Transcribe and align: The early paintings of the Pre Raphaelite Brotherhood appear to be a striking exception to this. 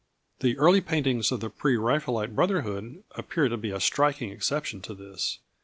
The 0.39 0.57
early 0.57 0.81
paintings 0.81 1.31
of 1.31 1.41
the 1.41 1.51
Pre 1.51 1.77
Raphaelite 1.77 2.33
Brotherhood 2.35 3.03
appear 3.11 3.47
to 3.49 3.55
be 3.55 3.69
a 3.69 3.79
striking 3.79 4.31
exception 4.31 4.81
to 4.81 4.95
this. 4.95 5.37